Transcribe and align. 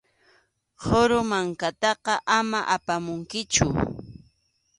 Qhuru 0.83 1.19
mankataqa 1.31 2.13
ama 2.37 2.59
apamunkichu. 2.75 3.65